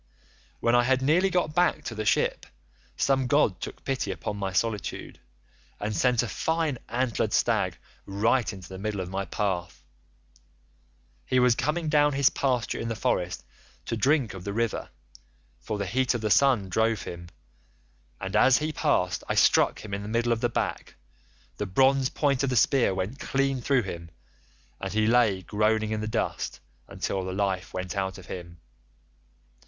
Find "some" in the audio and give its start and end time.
2.97-3.27